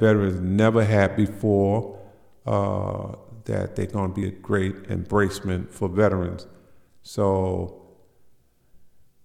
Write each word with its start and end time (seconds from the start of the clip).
veterans 0.00 0.40
never 0.40 0.84
had 0.84 1.16
before, 1.16 1.98
uh, 2.46 3.14
that 3.44 3.76
they're 3.76 3.86
going 3.86 4.12
to 4.12 4.20
be 4.20 4.28
a 4.28 4.30
great 4.30 4.84
embracement 4.84 5.70
for 5.70 5.88
veterans. 5.88 6.46
So, 7.02 7.82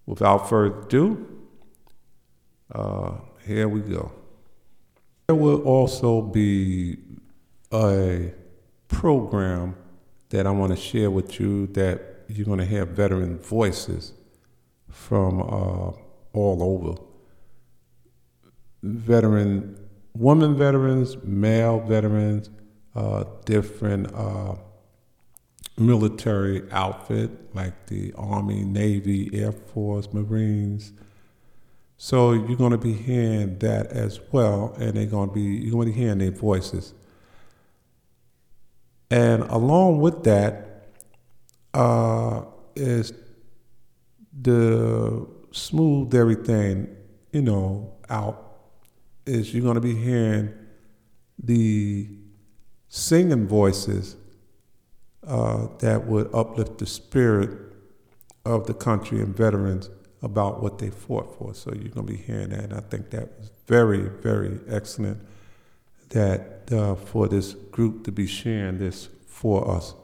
without 0.06 0.48
further 0.48 0.82
ado, 0.82 1.26
uh, 2.74 3.12
here 3.46 3.68
we 3.68 3.80
go. 3.80 4.12
There 5.26 5.36
will 5.36 5.62
also 5.62 6.22
be 6.22 6.98
a 7.72 8.32
program 8.88 9.76
that 10.30 10.46
I 10.46 10.50
want 10.50 10.72
to 10.72 10.80
share 10.80 11.10
with 11.10 11.40
you 11.40 11.66
that 11.68 12.24
you're 12.28 12.46
going 12.46 12.58
to 12.58 12.66
hear 12.66 12.84
veteran 12.84 13.38
voices 13.38 14.12
from 14.88 15.40
uh, 15.40 15.92
all 16.32 16.62
over. 16.62 17.00
Veteran, 18.82 19.79
women 20.14 20.56
veterans, 20.56 21.16
male 21.22 21.80
veterans, 21.80 22.50
uh, 22.94 23.24
different 23.44 24.12
uh, 24.14 24.56
military 25.78 26.62
outfit 26.70 27.30
like 27.54 27.86
the 27.86 28.12
Army, 28.16 28.64
Navy, 28.64 29.30
Air 29.32 29.52
Force, 29.52 30.12
Marines. 30.12 30.92
So 31.96 32.32
you're 32.32 32.56
going 32.56 32.72
to 32.72 32.78
be 32.78 32.94
hearing 32.94 33.58
that 33.58 33.88
as 33.88 34.20
well, 34.32 34.74
and 34.78 34.96
they're 34.96 35.06
going 35.06 35.28
to 35.28 35.34
be 35.34 35.42
you're 35.42 35.72
going 35.72 35.88
to 35.88 35.92
be 35.92 35.98
hearing 36.00 36.18
their 36.18 36.30
voices. 36.30 36.94
And 39.10 39.42
along 39.44 40.00
with 40.00 40.22
that 40.24 40.86
uh, 41.74 42.42
is 42.76 43.12
the 44.40 45.26
smooth 45.50 46.14
everything, 46.14 46.96
you 47.32 47.42
know, 47.42 47.92
out. 48.08 48.49
Is 49.30 49.54
you're 49.54 49.62
going 49.62 49.76
to 49.76 49.80
be 49.80 49.94
hearing 49.94 50.52
the 51.38 52.08
singing 52.88 53.46
voices 53.46 54.16
uh, 55.24 55.68
that 55.78 56.06
would 56.06 56.28
uplift 56.34 56.78
the 56.78 56.86
spirit 56.86 57.50
of 58.44 58.66
the 58.66 58.74
country 58.74 59.20
and 59.20 59.36
veterans 59.36 59.88
about 60.20 60.60
what 60.60 60.78
they 60.78 60.90
fought 60.90 61.38
for. 61.38 61.54
So 61.54 61.70
you're 61.72 61.94
going 61.94 62.06
to 62.08 62.12
be 62.12 62.16
hearing 62.16 62.48
that. 62.48 62.64
And 62.64 62.74
I 62.74 62.80
think 62.80 63.10
that 63.10 63.38
was 63.38 63.52
very, 63.68 64.08
very 64.08 64.58
excellent 64.68 65.20
that 66.08 66.68
uh, 66.72 66.96
for 66.96 67.28
this 67.28 67.54
group 67.54 68.04
to 68.06 68.12
be 68.12 68.26
sharing 68.26 68.78
this 68.78 69.08
for 69.28 69.70
us. 69.70 69.94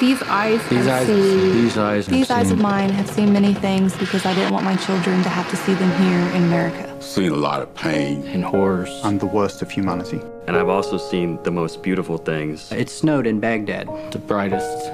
These 0.00 0.19
eyes 0.30 0.60
These 0.68 0.86
have 0.86 1.02
eyes, 1.02 1.06
seen 1.06 1.52
these 1.52 1.76
eyes, 1.76 2.06
have 2.06 2.14
these 2.14 2.30
eyes 2.30 2.50
of 2.50 2.58
mine 2.58 2.90
have 2.90 3.10
seen 3.10 3.32
many 3.32 3.52
things 3.52 3.96
because 3.98 4.24
I 4.24 4.32
didn't 4.34 4.52
want 4.52 4.64
my 4.64 4.76
children 4.76 5.22
to 5.22 5.28
have 5.28 5.50
to 5.50 5.56
see 5.56 5.74
them 5.74 5.90
here 6.02 6.36
in 6.36 6.44
America. 6.44 6.86
Seen 7.02 7.32
a 7.32 7.36
lot 7.36 7.60
of 7.62 7.74
pain. 7.74 8.22
and 8.28 8.44
horrors. 8.44 8.88
and 9.04 9.18
the 9.18 9.26
worst 9.26 9.60
of 9.62 9.70
humanity. 9.70 10.20
And 10.46 10.56
I've 10.56 10.68
also 10.68 10.98
seen 10.98 11.42
the 11.42 11.50
most 11.50 11.82
beautiful 11.82 12.18
things. 12.18 12.70
It 12.70 12.88
snowed 12.88 13.26
in 13.26 13.40
Baghdad. 13.40 13.88
The 14.12 14.18
brightest 14.18 14.90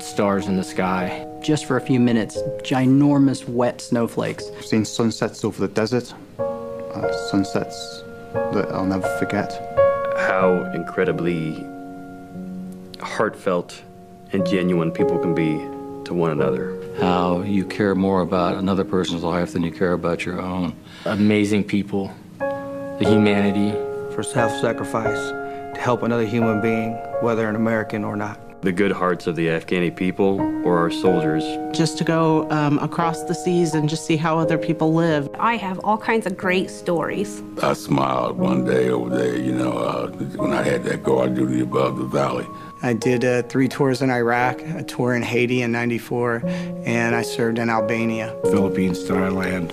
stars 0.00 0.46
in 0.48 0.56
the 0.56 0.64
sky. 0.64 1.26
Just 1.40 1.66
for 1.66 1.76
a 1.76 1.80
few 1.80 2.00
minutes, 2.00 2.36
ginormous 2.62 3.48
wet 3.48 3.80
snowflakes. 3.80 4.50
I've 4.56 4.64
seen 4.64 4.84
sunsets 4.84 5.44
over 5.44 5.60
the 5.60 5.72
desert, 5.72 6.12
uh, 6.38 7.12
sunsets 7.30 8.02
that 8.32 8.68
I'll 8.72 8.86
never 8.86 9.08
forget. 9.18 9.50
How 10.28 10.70
incredibly 10.74 11.66
heartfelt 13.00 13.82
and 14.32 14.46
genuine 14.46 14.90
people 14.90 15.18
can 15.18 15.34
be 15.34 15.58
to 16.04 16.14
one 16.14 16.30
another. 16.30 16.78
How 16.98 17.42
you 17.42 17.64
care 17.64 17.94
more 17.94 18.20
about 18.20 18.56
another 18.56 18.84
person's 18.84 19.22
life 19.22 19.52
than 19.52 19.62
you 19.62 19.70
care 19.72 19.92
about 19.92 20.24
your 20.24 20.40
own. 20.40 20.74
Amazing 21.04 21.64
people. 21.64 22.10
The 22.38 23.06
humanity. 23.08 23.72
for 24.14 24.22
self 24.22 24.52
sacrifice 24.60 25.30
to 25.74 25.80
help 25.80 26.02
another 26.02 26.26
human 26.26 26.60
being, 26.60 26.92
whether 27.22 27.48
an 27.48 27.56
American 27.56 28.04
or 28.04 28.14
not. 28.16 28.38
The 28.60 28.70
good 28.72 28.92
hearts 28.92 29.26
of 29.26 29.34
the 29.36 29.46
Afghani 29.48 29.94
people 29.96 30.38
or 30.64 30.78
our 30.78 30.90
soldiers. 30.90 31.42
just 31.76 31.98
to 31.98 32.04
go 32.04 32.48
um, 32.50 32.78
across 32.78 33.24
the 33.24 33.34
seas 33.34 33.74
and 33.74 33.88
just 33.88 34.04
see 34.06 34.16
how 34.16 34.38
other 34.38 34.58
people 34.58 34.92
live. 34.94 35.28
I 35.40 35.56
have 35.56 35.80
all 35.82 35.98
kinds 35.98 36.26
of 36.26 36.36
great 36.36 36.70
stories. 36.70 37.42
I 37.62 37.72
smiled 37.72 38.38
one 38.38 38.64
day 38.64 38.90
over 38.90 39.10
there, 39.10 39.36
you 39.36 39.52
know, 39.52 39.72
uh, 39.72 40.08
when 40.36 40.52
I 40.52 40.62
had 40.62 40.84
that 40.84 41.02
guard 41.02 41.34
duty 41.34 41.60
above 41.60 41.96
the 41.98 42.04
valley. 42.04 42.46
I 42.84 42.94
did 42.94 43.24
uh, 43.24 43.42
three 43.42 43.68
tours 43.68 44.02
in 44.02 44.10
Iraq, 44.10 44.60
a 44.60 44.82
tour 44.82 45.14
in 45.14 45.22
Haiti 45.22 45.62
in 45.62 45.70
94, 45.70 46.42
and 46.84 47.14
I 47.14 47.22
served 47.22 47.60
in 47.60 47.70
Albania. 47.70 48.34
Philippines, 48.42 49.04
Thailand, 49.04 49.72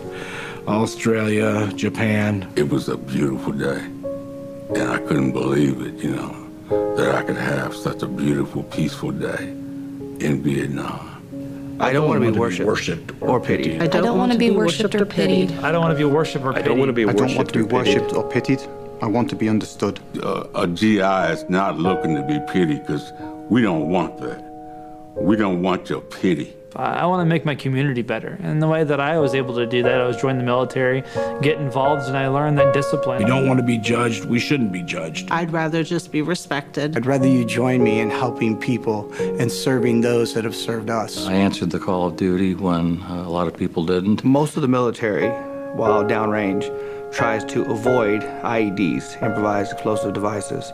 Australia, 0.67 1.71
Japan. 1.73 2.51
It 2.55 2.69
was 2.69 2.87
a 2.87 2.97
beautiful 2.97 3.53
day. 3.53 3.79
And 4.75 4.91
I 4.91 4.99
couldn't 4.99 5.31
believe 5.31 5.81
it, 5.81 5.95
you 5.95 6.15
know, 6.15 6.95
that 6.95 7.15
I 7.15 7.23
could 7.23 7.37
have 7.37 7.75
such 7.75 8.03
a 8.03 8.07
beautiful, 8.07 8.61
peaceful 8.61 9.11
day 9.11 9.43
in 9.43 10.43
Vietnam. 10.43 11.77
I 11.79 11.91
don't 11.93 12.07
want 12.07 12.21
to 12.21 12.31
be 12.31 12.37
worshipped, 12.37 12.67
worshipped 12.67 13.13
or 13.21 13.39
pitied. 13.39 13.81
I 13.81 13.87
don't, 13.87 14.17
want 14.17 14.33
to 14.33 14.37
be 14.37 14.51
worshipped 14.51 14.93
or 14.93 15.05
pitied. 15.05 15.51
I 15.59 15.71
don't 15.71 15.81
want 15.81 15.93
to 15.93 15.97
be 15.97 16.03
worshipped 16.03 16.45
or 16.45 16.53
pitied. 16.53 16.65
don't 16.65 16.77
want 16.77 16.89
to 16.89 16.93
be 16.93 17.05
I 17.05 17.13
don't 17.13 17.35
want 17.35 17.47
to 17.49 17.53
be 17.57 17.63
worshipped 17.63 18.13
or 18.13 18.29
pitied. 18.29 18.59
I 19.01 19.05
want 19.05 19.29
to 19.29 19.35
be 19.35 19.47
understood. 19.47 19.99
Uh, 20.21 20.45
a 20.55 20.67
GI 20.67 20.99
is 20.99 21.49
not 21.49 21.77
looking 21.77 22.15
to 22.15 22.21
be 22.23 22.39
pitied 22.51 22.85
because 22.85 23.13
we 23.49 23.61
don't 23.61 23.89
want 23.89 24.17
that. 24.19 24.43
We 25.15 25.35
don't 25.35 25.61
want 25.61 25.89
your 25.89 26.01
pity. 26.01 26.53
I 26.75 27.05
want 27.07 27.21
to 27.21 27.25
make 27.25 27.45
my 27.45 27.55
community 27.55 28.03
better. 28.03 28.37
And 28.43 28.61
the 28.61 28.67
way 28.67 28.83
that 28.83 28.99
I 28.99 29.17
was 29.17 29.33
able 29.33 29.55
to 29.55 29.65
do 29.65 29.81
that, 29.83 29.99
I 29.99 30.05
was 30.05 30.17
join 30.17 30.37
the 30.37 30.43
military, 30.43 31.01
get 31.41 31.57
involved, 31.57 32.07
and 32.07 32.15
I 32.15 32.27
learned 32.27 32.59
that 32.59 32.73
discipline. 32.73 33.23
We 33.23 33.25
don't 33.25 33.47
want 33.47 33.59
to 33.59 33.65
be 33.65 33.77
judged. 33.79 34.25
We 34.25 34.39
shouldn't 34.39 34.71
be 34.71 34.83
judged. 34.83 35.31
I'd 35.31 35.51
rather 35.51 35.83
just 35.83 36.11
be 36.11 36.21
respected. 36.21 36.95
I'd 36.95 37.07
rather 37.07 37.27
you 37.27 37.43
join 37.43 37.83
me 37.83 37.99
in 37.99 38.09
helping 38.11 38.55
people 38.57 39.11
and 39.19 39.51
serving 39.51 40.01
those 40.01 40.35
that 40.35 40.43
have 40.43 40.55
served 40.55 40.89
us. 40.89 41.25
I 41.25 41.33
answered 41.33 41.71
the 41.71 41.79
call 41.79 42.07
of 42.07 42.17
duty 42.17 42.53
when 42.53 43.01
uh, 43.03 43.23
a 43.25 43.29
lot 43.29 43.47
of 43.47 43.57
people 43.57 43.83
didn't. 43.85 44.23
Most 44.23 44.55
of 44.55 44.61
the 44.61 44.67
military, 44.67 45.29
while 45.73 46.03
downrange, 46.03 46.69
tries 47.11 47.43
to 47.45 47.63
avoid 47.63 48.21
IEDs, 48.21 49.21
improvised 49.21 49.73
explosive 49.73 50.13
devices. 50.13 50.71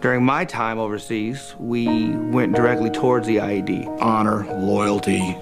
During 0.00 0.24
my 0.24 0.44
time 0.44 0.78
overseas, 0.78 1.54
we 1.58 2.10
went 2.10 2.54
directly 2.54 2.90
towards 2.90 3.26
the 3.26 3.36
IED. 3.36 4.00
Honor, 4.00 4.44
loyalty, 4.60 5.36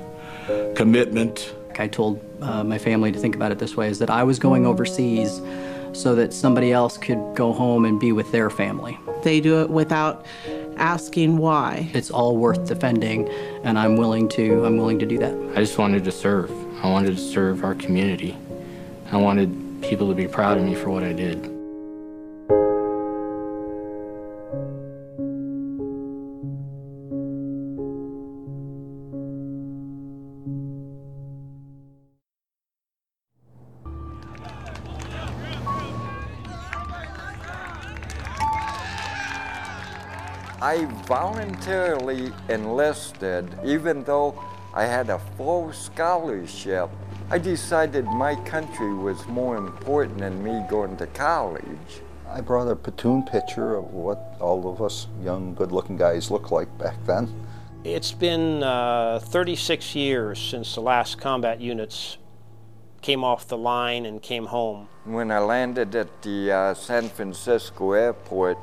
commitment. 0.75 1.53
I 1.78 1.89
told 1.89 2.21
uh, 2.41 2.62
my 2.62 2.78
family 2.78 3.11
to 3.11 3.19
think 3.19 3.34
about 3.34 3.53
it 3.53 3.59
this 3.59 3.77
way 3.77 3.89
is 3.89 3.99
that 3.99 4.11
I 4.11 4.22
was 4.22 4.39
going 4.39 4.65
overseas 4.65 5.41
so 5.93 6.15
that 6.15 6.33
somebody 6.33 6.72
else 6.72 6.97
could 6.97 7.19
go 7.34 7.53
home 7.53 7.84
and 7.84 7.99
be 7.99 8.12
with 8.12 8.31
their 8.33 8.51
family. 8.51 8.99
They 9.22 9.41
do 9.41 9.61
it 9.62 9.71
without 9.71 10.25
asking 10.77 11.39
why. 11.39 11.91
It's 11.95 12.11
all 12.11 12.37
worth 12.37 12.66
defending, 12.66 13.28
and 13.62 13.78
I'm 13.78 13.97
willing 13.97 14.28
to. 14.31 14.65
I'm 14.65 14.77
willing 14.77 14.99
to 14.99 15.06
do 15.06 15.19
that. 15.19 15.34
I 15.56 15.61
just 15.61 15.78
wanted 15.78 16.05
to 16.05 16.12
serve. 16.12 16.51
I 16.84 16.91
wanted 16.91 17.16
to 17.16 17.22
serve 17.22 17.65
our 17.65 17.75
community. 17.75 18.37
I 19.11 19.16
wanted 19.16 19.64
people 19.89 20.09
to 20.09 20.15
be 20.15 20.27
proud 20.27 20.56
of 20.56 20.65
me 20.65 20.75
for 20.75 20.91
what 20.91 21.03
I 21.03 21.12
did. 21.12 21.50
I 40.63 40.86
voluntarily 41.07 42.33
enlisted 42.48 43.47
even 43.65 44.03
though 44.04 44.42
I 44.72 44.86
had 44.86 45.10
a 45.10 45.19
full 45.36 45.72
scholarship. 45.75 46.89
I 47.30 47.38
decided 47.38 48.04
my 48.04 48.34
country 48.44 48.92
was 48.92 49.26
more 49.26 49.56
important 49.56 50.18
than 50.18 50.44
me 50.44 50.62
going 50.68 50.97
to 50.98 51.06
college. 51.09 52.03
I 52.28 52.42
brought 52.42 52.68
a 52.68 52.76
platoon 52.76 53.22
picture 53.22 53.76
of 53.76 53.94
what 53.94 54.36
all 54.41 54.71
of 54.71 54.82
us 54.82 55.09
young, 55.22 55.54
good 55.54 55.72
looking 55.72 55.97
guys 55.97 56.30
looked 56.30 56.53
like 56.53 56.76
back 56.76 56.97
then. 57.06 57.34
It's 57.82 58.12
been 58.12 58.62
uh, 58.62 59.21
36 59.22 59.94
years 59.94 60.38
since 60.38 60.74
the 60.74 60.82
last 60.82 61.18
combat 61.18 61.62
units 61.62 62.18
came 63.00 63.24
off 63.24 63.48
the 63.48 63.59
line 63.59 64.04
and 64.04 64.21
came 64.21 64.47
home. 64.47 64.88
When 65.04 65.30
I 65.30 65.38
landed 65.38 65.94
at 65.94 66.22
the 66.22 66.53
uh, 66.53 66.74
San 66.74 67.09
Francisco 67.09 67.92
airport, 67.92 68.59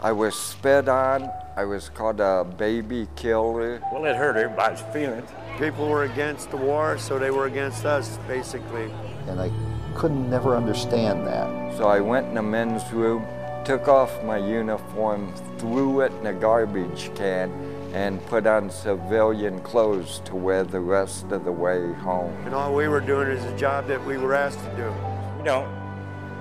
I 0.00 0.12
was 0.12 0.36
spit 0.36 0.88
on. 0.88 1.30
I 1.56 1.64
was 1.64 1.88
called 1.88 2.20
a 2.20 2.44
baby 2.44 3.08
killer. 3.16 3.82
Well, 3.92 4.04
it 4.04 4.14
hurt 4.14 4.36
everybody's 4.36 4.82
feelings. 4.92 5.28
People 5.58 5.88
were 5.88 6.04
against 6.04 6.50
the 6.50 6.56
war, 6.58 6.98
so 6.98 7.18
they 7.18 7.30
were 7.30 7.46
against 7.46 7.86
us, 7.86 8.18
basically. 8.28 8.90
And 9.26 9.40
I 9.40 9.50
couldn't 9.94 10.28
never 10.28 10.54
understand 10.54 11.26
that. 11.26 11.76
So 11.78 11.88
I 11.88 11.98
went 12.00 12.26
in 12.26 12.34
the 12.34 12.42
men's 12.42 12.92
room, 12.92 13.26
took 13.64 13.88
off 13.88 14.22
my 14.22 14.36
uniform, 14.36 15.32
threw 15.56 16.02
it 16.02 16.12
in 16.20 16.26
a 16.26 16.34
garbage 16.34 17.10
can, 17.14 17.50
and 17.94 18.24
put 18.26 18.46
on 18.46 18.68
civilian 18.68 19.62
clothes 19.62 20.20
to 20.26 20.36
wear 20.36 20.62
the 20.62 20.80
rest 20.80 21.32
of 21.32 21.44
the 21.44 21.52
way 21.52 21.90
home. 21.94 22.36
And 22.44 22.54
all 22.54 22.74
we 22.74 22.86
were 22.86 23.00
doing 23.00 23.28
is 23.28 23.42
a 23.44 23.56
job 23.56 23.86
that 23.88 24.04
we 24.04 24.18
were 24.18 24.34
asked 24.34 24.60
to 24.60 24.76
do. 24.76 24.94
We 25.38 25.44
don't 25.44 25.74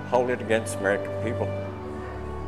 hold 0.08 0.30
it 0.30 0.42
against 0.42 0.76
American 0.76 1.14
people. 1.24 1.65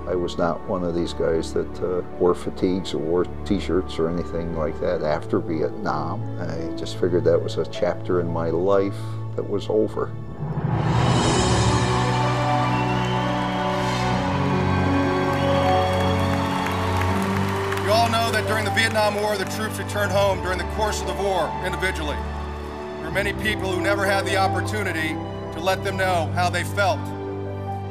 I 0.08 0.16
was 0.16 0.38
not 0.38 0.62
one 0.70 0.86
of 0.86 0.96
these 0.96 1.12
guys 1.12 1.54
that 1.54 1.84
uh, 1.84 2.02
wore 2.18 2.34
fatigues 2.34 2.94
or 2.94 3.00
wore 3.00 3.26
t-shirts 3.44 4.00
or 4.00 4.08
anything 4.08 4.56
like 4.56 4.80
that 4.80 5.04
after 5.04 5.38
Vietnam. 5.40 6.24
I 6.40 6.74
just 6.78 6.98
figured 6.98 7.26
that 7.26 7.44
was 7.44 7.58
a 7.58 7.66
chapter 7.66 8.22
in 8.22 8.30
my 8.30 8.50
life 8.50 8.96
that 9.36 9.44
was 9.44 9.68
over. 9.68 10.10
You 17.84 17.92
all 17.92 18.10
know 18.10 18.32
that 18.32 18.46
during 18.48 18.64
the 18.64 18.72
Vietnam 18.72 19.16
War, 19.16 19.36
the 19.36 19.44
troops 19.58 19.78
returned 19.78 20.14
home 20.14 20.42
during 20.42 20.58
the 20.58 20.68
course 20.76 21.02
of 21.02 21.08
the 21.08 21.22
war 21.22 21.52
individually. 21.66 22.16
There 22.16 23.08
are 23.08 23.12
many 23.12 23.34
people 23.34 23.70
who 23.74 23.82
never 23.82 24.06
had 24.06 24.26
the 24.26 24.38
opportunity 24.38 25.10
to 25.10 25.60
let 25.60 25.84
them 25.84 25.98
know 25.98 26.32
how 26.34 26.50
they 26.50 26.64
felt. 26.64 27.02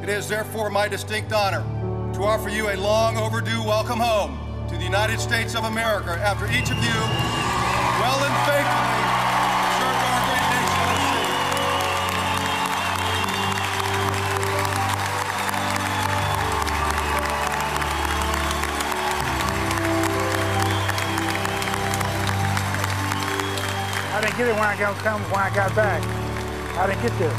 It 0.02 0.08
is 0.08 0.28
therefore 0.28 0.70
my 0.70 0.88
distinct 0.88 1.34
honor 1.34 1.75
to 2.14 2.24
offer 2.24 2.48
you 2.48 2.70
a 2.70 2.76
long 2.76 3.16
overdue 3.16 3.62
welcome 3.62 3.98
home 3.98 4.38
to 4.68 4.76
the 4.76 4.84
United 4.84 5.20
States 5.20 5.54
of 5.54 5.64
America 5.64 6.10
after 6.10 6.46
each 6.46 6.70
of 6.70 6.76
you 6.78 7.00
well 8.00 8.20
and 8.24 8.34
faithfully 8.46 9.02
served 9.78 10.02
our 10.06 10.20
great 10.26 10.46
nation. 10.52 10.86
I 24.12 24.20
didn't 24.20 24.36
get 24.38 24.48
it 24.48 24.54
when 24.54 24.62
I 24.62 24.76
got 24.78 24.96
come 24.98 25.22
when 25.24 25.40
I 25.40 25.54
got 25.54 25.74
back. 25.74 26.02
I 26.78 26.86
didn't 26.86 27.02
get 27.02 27.18
there. 27.18 27.34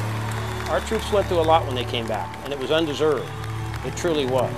Our 0.72 0.80
troops 0.82 1.12
went 1.12 1.28
through 1.28 1.40
a 1.40 1.42
lot 1.42 1.66
when 1.66 1.76
they 1.76 1.86
came 1.86 2.08
back, 2.08 2.38
and 2.44 2.52
it 2.52 2.60
was 2.60 2.72
undeserved. 2.72 3.30
It 3.86 3.96
truly 3.96 4.26
was. 4.26 4.52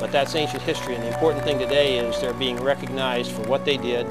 But 0.00 0.12
that's 0.12 0.34
ancient 0.34 0.62
history, 0.62 0.94
and 0.94 1.02
the 1.02 1.08
important 1.12 1.44
thing 1.44 1.58
today 1.58 1.98
is 1.98 2.20
they're 2.20 2.32
being 2.34 2.56
recognized 2.62 3.32
for 3.32 3.42
what 3.42 3.64
they 3.64 3.76
did. 3.76 4.08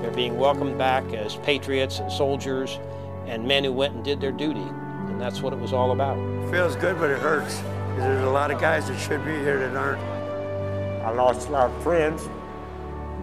They're 0.00 0.12
being 0.12 0.38
welcomed 0.38 0.78
back 0.78 1.04
as 1.12 1.36
patriots 1.36 1.98
and 1.98 2.10
soldiers 2.12 2.78
and 3.26 3.44
men 3.46 3.64
who 3.64 3.72
went 3.72 3.94
and 3.94 4.04
did 4.04 4.20
their 4.20 4.30
duty. 4.30 4.60
And 5.08 5.20
that's 5.20 5.40
what 5.42 5.52
it 5.52 5.58
was 5.58 5.72
all 5.72 5.90
about. 5.90 6.16
It 6.18 6.50
feels 6.50 6.76
good, 6.76 6.98
but 6.98 7.10
it 7.10 7.18
hurts. 7.18 7.56
'Cause 7.56 8.04
there's 8.04 8.24
a 8.24 8.30
lot 8.30 8.50
of 8.50 8.60
guys 8.60 8.86
that 8.88 8.98
should 8.98 9.24
be 9.24 9.32
here 9.38 9.58
that 9.58 9.74
aren't. 9.74 10.00
I 11.04 11.10
lost 11.10 11.48
a 11.48 11.52
lot 11.52 11.70
of 11.70 11.82
friends. 11.82 12.28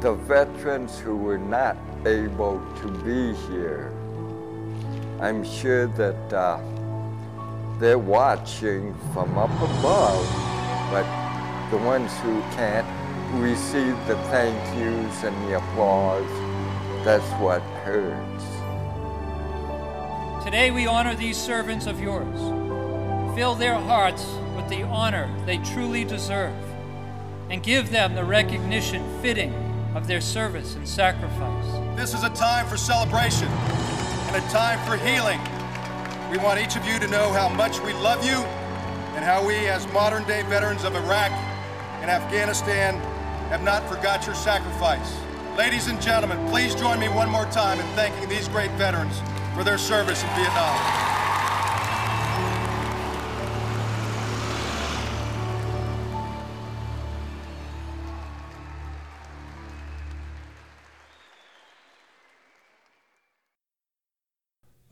The 0.01 0.13
veterans 0.13 0.99
who 0.99 1.15
were 1.15 1.37
not 1.37 1.77
able 2.05 2.59
to 2.81 2.87
be 2.89 3.33
here, 3.47 3.91
I'm 5.21 5.43
sure 5.45 5.87
that 5.87 6.33
uh, 6.33 6.57
they're 7.83 7.99
watching 7.99 8.95
from 9.11 9.37
up 9.37 9.51
above, 9.61 10.25
but 10.89 11.03
the 11.69 11.77
ones 11.77 12.17
who 12.19 12.39
can't 12.55 12.87
receive 13.41 13.97
the 14.07 14.15
thank 14.29 14.55
yous 14.79 15.23
and 15.25 15.35
the 15.49 15.57
applause, 15.57 16.23
that's 17.03 17.29
what 17.41 17.61
hurts. 17.83 18.45
Today 20.45 20.71
we 20.71 20.87
honor 20.87 21.13
these 21.13 21.35
servants 21.35 21.85
of 21.85 21.99
yours. 21.99 22.39
Fill 23.35 23.55
their 23.55 23.75
hearts 23.75 24.25
with 24.55 24.69
the 24.69 24.83
honor 24.83 25.29
they 25.45 25.57
truly 25.57 26.05
deserve 26.05 26.55
and 27.49 27.61
give 27.61 27.91
them 27.91 28.15
the 28.15 28.23
recognition 28.23 29.03
fitting 29.21 29.53
of 29.93 30.07
their 30.07 30.21
service 30.21 30.75
and 30.75 30.87
sacrifice. 30.87 31.97
This 31.97 32.13
is 32.13 32.23
a 32.23 32.29
time 32.29 32.65
for 32.67 32.77
celebration 32.77 33.49
and 33.49 34.37
a 34.37 34.47
time 34.51 34.79
for 34.87 34.95
healing. 34.95 35.41
We 36.33 36.39
want 36.39 36.59
each 36.59 36.75
of 36.75 36.83
you 36.87 36.97
to 36.97 37.07
know 37.09 37.31
how 37.31 37.47
much 37.47 37.79
we 37.81 37.93
love 37.93 38.25
you 38.25 38.41
and 39.13 39.23
how 39.23 39.45
we, 39.45 39.53
as 39.67 39.85
modern 39.93 40.23
day 40.23 40.41
veterans 40.41 40.83
of 40.83 40.95
Iraq 40.95 41.31
and 42.01 42.09
Afghanistan, 42.09 42.95
have 43.49 43.61
not 43.61 43.87
forgot 43.87 44.25
your 44.25 44.33
sacrifice. 44.33 45.15
Ladies 45.55 45.89
and 45.89 46.01
gentlemen, 46.01 46.43
please 46.49 46.73
join 46.73 46.99
me 46.99 47.07
one 47.07 47.29
more 47.29 47.45
time 47.51 47.79
in 47.79 47.85
thanking 47.95 48.27
these 48.27 48.47
great 48.47 48.71
veterans 48.71 49.21
for 49.53 49.63
their 49.63 49.77
service 49.77 50.23
in 50.23 50.29
Vietnam. 50.29 51.12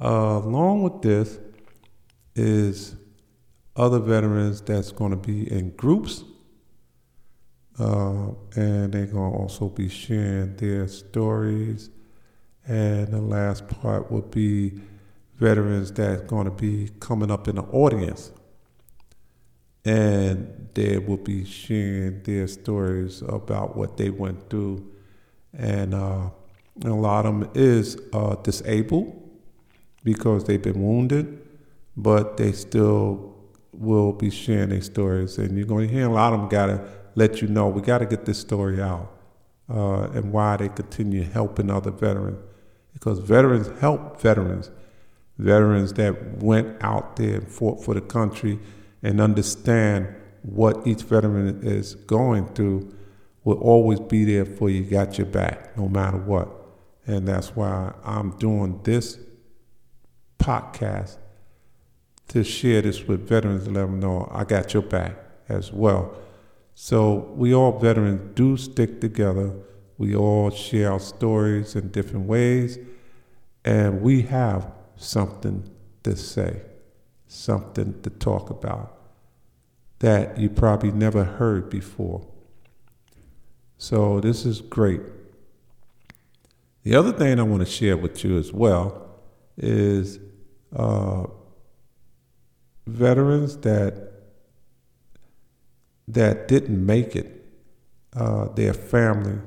Uh, 0.01 0.41
along 0.43 0.81
with 0.81 0.99
this 1.03 1.37
is 2.35 2.95
other 3.75 3.99
veterans 3.99 4.59
that's 4.59 4.91
going 4.91 5.11
to 5.11 5.17
be 5.17 5.51
in 5.51 5.69
groups, 5.75 6.23
uh, 7.79 8.29
and 8.55 8.91
they're 8.91 9.05
going 9.05 9.31
to 9.31 9.37
also 9.37 9.69
be 9.69 9.87
sharing 9.87 10.55
their 10.55 10.87
stories. 10.87 11.91
And 12.67 13.09
the 13.09 13.21
last 13.21 13.67
part 13.67 14.11
will 14.11 14.23
be 14.23 14.81
veterans 15.35 15.91
that's 15.91 16.23
going 16.23 16.45
to 16.45 16.51
be 16.51 16.89
coming 16.99 17.29
up 17.29 17.47
in 17.47 17.57
the 17.57 17.63
audience, 17.63 18.31
and 19.85 20.67
they 20.73 20.97
will 20.97 21.17
be 21.17 21.45
sharing 21.45 22.23
their 22.23 22.47
stories 22.47 23.21
about 23.21 23.77
what 23.77 23.97
they 23.97 24.09
went 24.09 24.49
through, 24.49 24.91
and, 25.53 25.93
uh, 25.93 26.29
and 26.81 26.91
a 26.91 26.95
lot 26.95 27.27
of 27.27 27.39
them 27.39 27.51
is 27.53 27.99
uh, 28.13 28.33
disabled 28.37 29.20
because 30.03 30.45
they've 30.45 30.61
been 30.61 30.81
wounded, 30.81 31.39
but 31.95 32.37
they 32.37 32.51
still 32.51 33.35
will 33.73 34.13
be 34.13 34.29
sharing 34.29 34.69
their 34.69 34.81
stories. 34.81 35.37
And 35.37 35.57
you're 35.57 35.67
going 35.67 35.87
to 35.87 35.93
hear 35.93 36.07
a 36.07 36.11
lot 36.11 36.33
of 36.33 36.39
them 36.39 36.49
got 36.49 36.67
to 36.67 36.87
let 37.15 37.41
you 37.41 37.47
know 37.47 37.67
we 37.67 37.81
got 37.81 37.99
to 37.99 38.05
get 38.05 38.25
this 38.25 38.39
story 38.39 38.81
out 38.81 39.11
uh, 39.69 40.03
and 40.13 40.31
why 40.31 40.57
they 40.57 40.69
continue 40.69 41.23
helping 41.23 41.69
other 41.69 41.91
veterans. 41.91 42.39
Because 42.93 43.19
veterans 43.19 43.69
help 43.79 44.21
veterans, 44.21 44.69
veterans 45.37 45.93
that 45.93 46.37
went 46.37 46.81
out 46.83 47.15
there 47.15 47.35
and 47.35 47.47
fought 47.47 47.83
for 47.83 47.93
the 47.93 48.01
country 48.01 48.59
and 49.01 49.19
understand 49.19 50.13
what 50.43 50.85
each 50.85 51.03
veteran 51.03 51.61
is 51.63 51.95
going 51.95 52.47
through 52.53 52.93
will 53.43 53.59
always 53.59 53.99
be 53.99 54.23
there 54.23 54.45
for 54.45 54.69
you, 54.69 54.83
got 54.83 55.17
your 55.17 55.27
back, 55.27 55.75
no 55.77 55.87
matter 55.87 56.17
what. 56.17 56.49
And 57.07 57.27
that's 57.27 57.55
why 57.55 57.93
I'm 58.03 58.31
doing 58.37 58.79
this 58.83 59.17
podcast 60.41 61.17
to 62.29 62.43
share 62.43 62.81
this 62.81 63.03
with 63.03 63.27
veterans 63.27 63.67
let 63.67 63.81
them 63.81 63.99
know 63.99 64.29
I 64.31 64.43
got 64.43 64.73
your 64.73 64.83
back 64.83 65.15
as 65.47 65.71
well. 65.71 66.15
So 66.73 67.31
we 67.35 67.53
all 67.53 67.77
veterans 67.77 68.35
do 68.35 68.57
stick 68.57 69.01
together. 69.01 69.53
We 69.97 70.15
all 70.15 70.49
share 70.49 70.93
our 70.93 70.99
stories 70.99 71.75
in 71.75 71.89
different 71.89 72.25
ways, 72.25 72.79
and 73.63 74.01
we 74.01 74.23
have 74.23 74.71
something 74.95 75.69
to 76.03 76.15
say, 76.15 76.61
something 77.27 78.01
to 78.01 78.09
talk 78.09 78.49
about 78.49 78.97
that 79.99 80.39
you 80.39 80.49
probably 80.49 80.91
never 80.91 81.23
heard 81.23 81.69
before. 81.69 82.25
So 83.77 84.19
this 84.19 84.45
is 84.45 84.61
great. 84.61 85.01
The 86.83 86.95
other 86.95 87.11
thing 87.11 87.39
I 87.39 87.43
want 87.43 87.63
to 87.63 87.71
share 87.71 87.95
with 87.95 88.23
you 88.23 88.39
as 88.39 88.51
well 88.51 89.19
is 89.57 90.19
uh, 90.75 91.25
veterans 92.87 93.57
that 93.57 94.11
that 96.07 96.47
didn't 96.47 96.85
make 96.85 97.15
it, 97.15 97.45
uh, 98.15 98.49
their 98.49 98.73
family. 98.73 99.39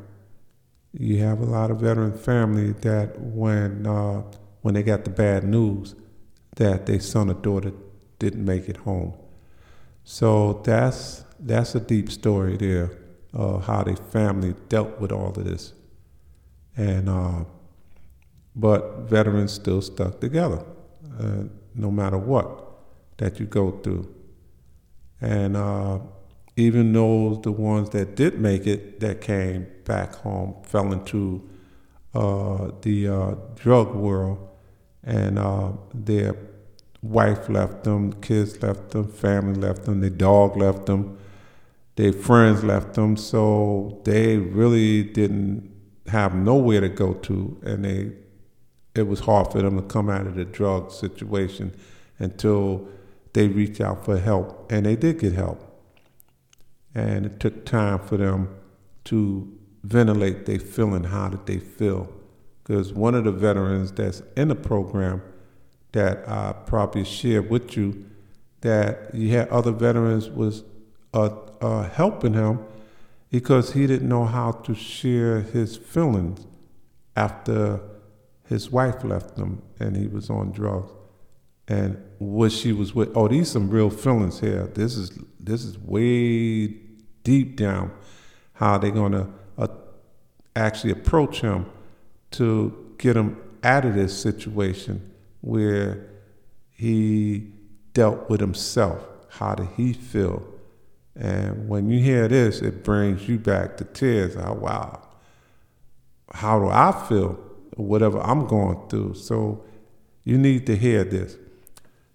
You 0.93 1.19
have 1.19 1.41
a 1.41 1.45
lot 1.45 1.71
of 1.71 1.81
veteran 1.81 2.17
family 2.17 2.73
that 2.73 3.21
when 3.21 3.87
uh, 3.87 4.23
when 4.63 4.75
they 4.75 4.83
got 4.83 5.05
the 5.05 5.11
bad 5.11 5.45
news 5.45 5.95
that 6.57 6.87
their 6.87 7.01
son 7.01 7.31
or 7.31 7.35
daughter 7.35 7.73
didn't 8.19 8.45
make 8.45 8.69
it 8.69 8.79
home. 8.79 9.13
So 10.05 10.63
that's 10.65 11.25
that's 11.41 11.75
a 11.75 11.81
deep 11.81 12.11
story 12.11 12.57
there, 12.57 12.91
uh, 13.35 13.59
how 13.59 13.83
the 13.83 13.97
family 13.97 14.55
dealt 14.69 15.01
with 15.01 15.13
all 15.13 15.29
of 15.29 15.45
this, 15.45 15.73
and 16.77 17.09
uh, 17.09 17.45
but 18.55 19.01
veterans 19.01 19.53
still 19.53 19.83
stuck 19.83 20.21
together, 20.21 20.65
uh, 21.19 21.45
no 21.75 21.91
matter 21.91 22.19
what 22.19 22.65
that 23.19 23.41
you 23.41 23.47
go 23.47 23.73
through. 23.83 24.13
And 25.21 25.57
uh, 25.57 26.01
even 26.57 26.93
those, 26.93 27.41
the 27.43 27.53
ones 27.53 27.91
that 27.91 28.17
did 28.17 28.41
make 28.41 28.67
it, 28.67 29.01
that 29.01 29.21
came 29.21 29.67
back 29.85 30.15
home, 30.15 30.57
fell 30.65 30.93
into 30.93 31.49
uh, 32.15 32.71
the 32.83 33.09
uh, 33.09 33.35
drug 33.55 33.95
world, 33.95 34.49
and 35.03 35.39
uh, 35.39 35.73
they're 35.93 36.37
wife 37.05 37.51
left 37.51 37.85
them, 37.85 38.15
kids 38.15 38.63
left 38.63 38.91
them, 38.91 39.07
family 39.07 39.61
left 39.61 39.85
them, 39.85 40.01
their 40.01 40.11
dog 40.11 40.57
left 40.57 40.87
them, 40.87 41.19
their 41.97 42.13
friends 42.13 42.65
left 42.65 42.95
them. 42.95 43.17
So 43.17 44.01
they 44.05 44.39
really 44.39 45.03
didn't 45.05 45.71
have 46.07 46.35
nowhere 46.35 46.81
to 46.81 46.89
go 46.89 47.13
to, 47.13 47.61
and 47.63 47.85
they 47.85 48.13
it 48.95 49.07
was 49.07 49.21
hard 49.21 49.51
for 49.51 49.61
them 49.61 49.77
to 49.77 49.83
come 49.83 50.09
out 50.09 50.27
of 50.27 50.35
the 50.37 50.45
drug 50.45 50.91
situation 50.93 51.75
until 52.19 52.89
they 53.33 53.49
reached 53.49 53.81
out 53.81 54.05
for 54.05 54.19
help, 54.19 54.71
and 54.71 54.87
they 54.87 54.97
did 54.97 55.19
get 55.19 55.33
help. 55.33 55.61
And 56.95 57.27
it 57.27 57.41
took 57.41 57.65
time 57.65 57.99
for 57.99 58.17
them 58.17 58.55
to 59.05 59.53
ventilate 59.83 60.47
their 60.47 60.61
feeling. 60.61 61.05
How 61.05 61.29
did 61.29 61.47
they 61.47 61.59
feel? 61.59 62.09
Because 62.63 62.93
one 62.93 63.15
of 63.15 63.25
the 63.25 63.33
veterans 63.33 63.93
that's 63.93 64.23
in 64.37 64.49
the 64.49 64.55
program 64.55 65.23
that 65.93 66.29
I 66.29 66.55
probably 66.67 67.05
shared 67.05 67.51
with 67.51 67.77
you, 67.77 68.07
that 68.61 69.15
you 69.15 69.31
had 69.31 69.49
other 69.49 69.73
veterans 69.73 70.31
was 70.31 70.63
uh, 71.13 71.31
uh, 71.61 71.89
helping 71.91 72.35
him 72.35 72.65
because 73.31 73.73
he 73.73 73.87
didn't 73.87 74.09
know 74.09 74.25
how 74.25 74.53
to 74.53 74.75
share 74.75 75.41
his 75.41 75.77
feelings 75.77 76.47
after 77.17 77.81
his 78.47 78.71
wife 78.71 79.03
left 79.05 79.37
him 79.39 79.63
and 79.81 79.97
he 79.97 80.07
was 80.07 80.31
on 80.31 80.53
drugs. 80.53 80.93
And 81.67 82.03
what 82.19 82.53
she 82.53 82.73
was 82.73 82.95
with, 82.95 83.17
oh, 83.17 83.29
these 83.29 83.51
some 83.51 83.71
real 83.71 83.89
feelings 83.89 84.41
here. 84.41 84.67
This 84.75 84.97
is 84.97 85.19
this 85.41 85.65
is 85.65 85.79
way 85.79 86.67
deep 87.23 87.57
down. 87.57 87.91
How 88.55 88.79
they're 88.79 88.91
gonna 88.91 89.31
uh, 89.57 89.69
actually 90.55 90.93
approach 90.93 91.41
him 91.41 91.67
to 92.33 92.95
get 92.99 93.17
him 93.17 93.41
out 93.63 93.87
of 93.87 93.95
this 93.95 94.17
situation 94.21 95.11
where 95.41 96.11
he 96.71 97.51
dealt 97.95 98.29
with 98.29 98.41
himself. 98.41 99.03
How 99.31 99.55
did 99.55 99.69
he 99.77 99.95
feel? 99.95 100.47
And 101.17 101.69
when 101.69 101.89
you 101.89 102.01
hear 102.01 102.29
this, 102.29 102.61
it 102.61 102.85
brings 102.85 103.29
you 103.29 103.39
back 103.39 103.77
to 103.79 103.85
tears. 103.85 104.37
Oh, 104.37 104.53
wow. 104.53 105.01
How 106.33 106.59
do 106.59 106.69
I 106.69 106.93
feel? 107.09 107.39
Whatever 107.77 108.21
I'm 108.21 108.47
going 108.47 108.89
through. 108.89 109.15
So 109.15 109.65
you 110.25 110.39
need 110.39 110.67
to 110.67 110.77
hear 110.77 111.05
this. 111.05 111.37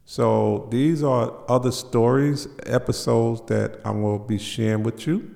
So 0.05 0.67
these 0.71 1.03
are 1.03 1.33
other 1.47 1.71
stories, 1.71 2.47
episodes 2.65 3.41
that 3.47 3.79
I 3.85 3.91
will 3.91 4.17
be 4.17 4.39
sharing 4.39 4.83
with 4.83 5.05
you. 5.05 5.35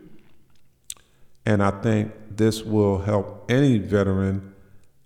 And 1.46 1.62
I 1.62 1.70
think 1.82 2.12
this 2.32 2.64
will 2.64 3.00
help 3.00 3.46
any 3.50 3.78
veteran 3.78 4.54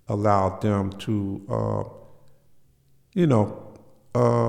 allow 0.08 0.58
them 0.58 0.90
to, 0.92 1.42
uh, 1.50 1.84
you 3.12 3.26
know, 3.26 3.74
uh, 4.14 4.46